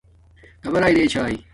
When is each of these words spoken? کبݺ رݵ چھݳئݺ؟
کبݺ 0.63 0.79
رݵ 0.95 1.05
چھݳئݺ؟ 1.11 1.35